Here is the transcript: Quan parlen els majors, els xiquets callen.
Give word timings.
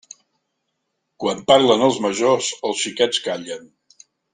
Quan 1.25 1.45
parlen 1.53 1.85
els 1.91 2.01
majors, 2.09 2.51
els 2.71 2.83
xiquets 2.87 3.25
callen. 3.29 3.73